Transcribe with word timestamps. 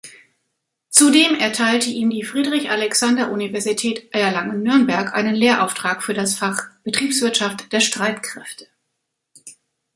Zudem 0.89 1.35
erteilte 1.35 1.91
ihm 1.91 2.09
die 2.09 2.23
Friedrich-Alexander-Universität 2.23 4.11
Erlangen-Nürnberg 4.11 5.13
einen 5.13 5.35
Lehrauftrag 5.35 6.01
für 6.01 6.15
das 6.15 6.33
Fach 6.33 6.71
„Betriebswirtschaft 6.83 7.71
der 7.71 7.81
Streitkräfte“. 7.81 8.65